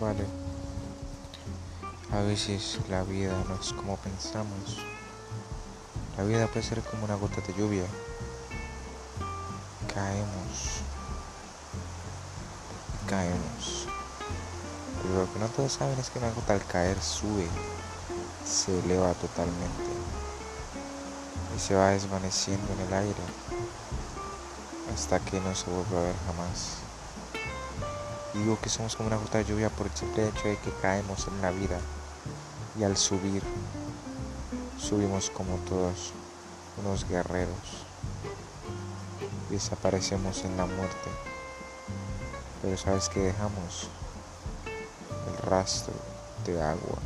[0.00, 0.24] vale.
[2.12, 4.78] A veces la vida no es como pensamos.
[6.16, 7.84] La vida puede ser como una gota de lluvia.
[9.92, 10.80] Caemos.
[13.06, 13.86] Caemos.
[15.02, 17.46] Pero lo que no todos saben es que una gota al caer sube,
[18.44, 19.84] se eleva totalmente
[21.56, 23.22] y se va desvaneciendo en el aire
[24.94, 26.87] hasta que no se vuelve a ver jamás.
[28.38, 31.26] Digo que somos como una gota de lluvia por el simple hecho de que caemos
[31.26, 31.78] en la vida.
[32.78, 33.42] Y al subir,
[34.78, 36.12] subimos como todos
[36.78, 37.84] unos guerreros.
[39.50, 41.10] Desaparecemos en la muerte,
[42.62, 43.88] pero sabes que dejamos
[45.26, 45.94] el rastro
[46.44, 46.98] de agua